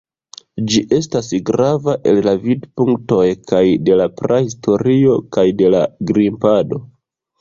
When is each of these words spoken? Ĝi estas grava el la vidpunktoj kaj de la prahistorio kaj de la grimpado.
Ĝi 0.69 0.79
estas 0.99 1.27
grava 1.49 1.93
el 2.11 2.17
la 2.27 2.33
vidpunktoj 2.47 3.27
kaj 3.51 3.61
de 3.91 3.99
la 4.03 4.07
prahistorio 4.23 5.19
kaj 5.39 5.45
de 5.61 5.71
la 5.77 5.85
grimpado. 6.13 6.83